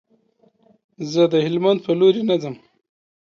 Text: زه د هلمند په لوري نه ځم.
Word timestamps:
زه 1.11 1.23
د 1.33 1.35
هلمند 1.45 1.79
په 1.85 1.91
لوري 1.99 2.23
نه 2.29 2.35
ځم. 2.41 2.55